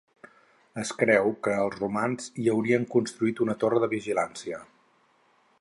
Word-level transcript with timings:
Es 0.83 0.91
creu 1.01 1.29
que 1.47 1.53
els 1.67 1.77
romans 1.83 2.31
hi 2.45 2.49
haurien 2.55 2.89
construït 2.97 3.45
una 3.49 3.59
torre 3.65 3.85
de 3.85 3.95
vigilància. 3.97 4.67